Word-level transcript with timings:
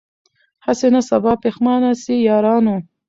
هسي 0.65 0.87
نه 0.95 1.01
سبا 1.09 1.33
پښېمانه 1.43 1.91
سی 2.03 2.15
یارانو 2.29 2.75